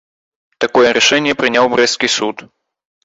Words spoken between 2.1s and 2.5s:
суд.